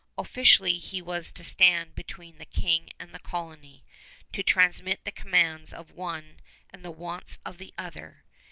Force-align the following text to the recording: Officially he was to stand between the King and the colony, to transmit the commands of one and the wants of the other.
Officially 0.17 0.79
he 0.79 0.99
was 0.99 1.31
to 1.31 1.43
stand 1.43 1.93
between 1.93 2.39
the 2.39 2.45
King 2.45 2.89
and 2.99 3.13
the 3.13 3.19
colony, 3.19 3.85
to 4.33 4.41
transmit 4.41 5.05
the 5.05 5.11
commands 5.11 5.71
of 5.71 5.91
one 5.91 6.39
and 6.71 6.83
the 6.83 6.89
wants 6.89 7.37
of 7.45 7.59
the 7.59 7.71
other. 7.77 8.23